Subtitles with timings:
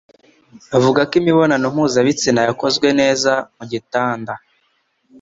[0.71, 4.33] Bavuga ko imibonano mpuzabitsina yakozwe neza mugitanda